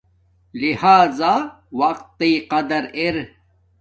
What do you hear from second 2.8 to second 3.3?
ار